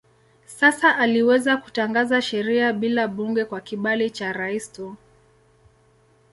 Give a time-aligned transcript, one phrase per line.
[0.45, 4.95] Sasa aliweza kutangaza sheria bila bunge kwa kibali cha rais tu.